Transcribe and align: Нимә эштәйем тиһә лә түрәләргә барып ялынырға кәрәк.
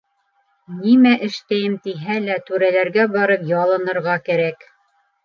Нимә 0.77 1.11
эштәйем 1.27 1.75
тиһә 1.87 2.15
лә 2.23 2.37
түрәләргә 2.47 3.05
барып 3.17 3.45
ялынырға 3.53 4.17
кәрәк. 4.31 4.67